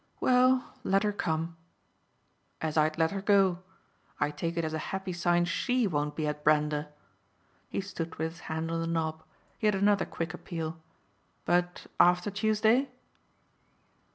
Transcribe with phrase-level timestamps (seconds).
[0.19, 1.57] "Well, let her come."
[2.59, 3.59] "As I'd let her go.
[4.19, 6.87] I take it as a happy sign SHE won't be at Brander."
[7.69, 9.21] He stood with his hand on the knob;
[9.59, 10.79] he had another quick appeal.
[11.45, 12.89] "But after Tuesday?"